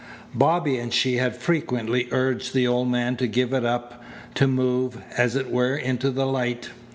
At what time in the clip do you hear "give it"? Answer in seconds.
3.27-3.63